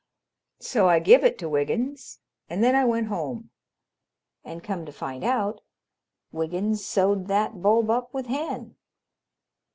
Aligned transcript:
So 0.61 0.89
I 0.89 0.97
give 0.97 1.23
it 1.23 1.37
to 1.37 1.47
Wiggins, 1.47 2.21
and 2.49 2.63
then 2.63 2.73
I 2.73 2.83
went 2.85 3.05
home. 3.05 3.51
And, 4.43 4.63
come 4.63 4.83
to 4.87 4.91
find 4.91 5.23
out, 5.23 5.61
Wiggins 6.31 6.83
sewed 6.83 7.27
that 7.27 7.61
bulb 7.61 7.91
up 7.91 8.11
with 8.11 8.25
Hen." 8.25 8.77